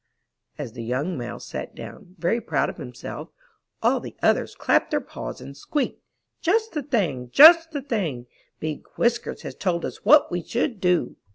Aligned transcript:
*' 0.31 0.43
As 0.57 0.71
the 0.73 0.83
young 0.83 1.15
Mouse 1.15 1.45
sat 1.45 1.75
down, 1.75 2.15
very 2.17 2.41
proud 2.41 2.71
of 2.71 2.79
him 2.79 2.91
self, 2.95 3.29
all 3.83 3.99
the 3.99 4.15
others 4.23 4.55
clapped 4.55 4.89
their 4.89 4.99
paws 4.99 5.39
and 5.39 5.55
squeaked: 5.55 6.01
*'Just 6.41 6.71
the 6.71 6.81
thing! 6.81 7.29
Just 7.29 7.69
the 7.69 7.83
thing! 7.83 8.25
Big 8.59 8.83
Whiskers 8.95 9.43
has 9.43 9.53
told 9.53 9.85
us 9.85 9.97
what 10.03 10.31
we 10.31 10.41
should 10.41 10.79
do!' 10.81 11.17